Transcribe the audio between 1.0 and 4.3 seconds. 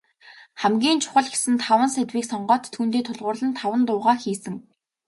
чухал гэсэн таван сэдвийг сонгоод, түүндээ тулгуурлан таван дуугаа